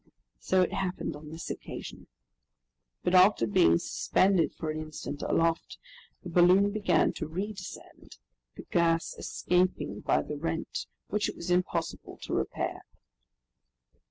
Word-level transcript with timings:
So 0.39 0.63
it 0.63 0.73
happened 0.73 1.15
on 1.15 1.29
this 1.29 1.51
occasion. 1.51 2.07
But 3.03 3.13
after 3.13 3.45
being 3.45 3.77
suspended 3.77 4.51
for 4.51 4.71
an 4.71 4.79
instant 4.79 5.21
aloft, 5.21 5.77
the 6.23 6.29
balloon 6.29 6.71
began 6.71 7.13
to 7.13 7.27
redescend, 7.27 8.17
the 8.55 8.63
gas 8.71 9.13
escaping 9.19 9.99
by 9.99 10.23
the 10.23 10.37
rent 10.37 10.87
which 11.09 11.29
it 11.29 11.35
was 11.35 11.51
impossible 11.51 12.17
to 12.23 12.33
repair. 12.33 12.81